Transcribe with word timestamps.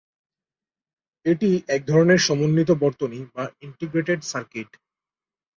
এটি 1.25 1.49
একধরনের 1.67 2.19
সমন্বিত 2.27 2.69
বর্তনী 2.83 3.19
বা 3.35 3.43
ইন্টিগ্রেটেড 3.65 4.19
সার্কিট। 4.23 4.69